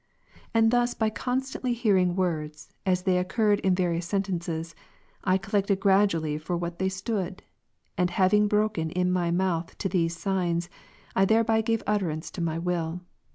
And 0.51 0.71
thus 0.71 0.95
by 0.95 1.11
constantly 1.11 1.73
hearing 1.73 2.15
words, 2.15 2.73
as 2.87 3.03
they 3.03 3.19
occurred 3.19 3.59
in 3.59 3.75
various 3.75 4.07
sentences, 4.07 4.73
I 5.23 5.37
collected 5.37 5.79
gradually 5.79 6.39
for 6.39 6.57
what 6.57 6.79
they 6.79 6.89
stood; 6.89 7.43
and 7.99 8.09
having 8.09 8.47
broken 8.47 8.89
in 8.89 9.11
my 9.11 9.29
mouth 9.29 9.77
to 9.77 9.87
these 9.87 10.17
signs, 10.17 10.71
I 11.15 11.27
thei'eby 11.27 11.65
gave 11.65 11.83
utterance 11.85 12.31
to 12.31 12.41
my 12.41 12.57
will. 12.57 13.01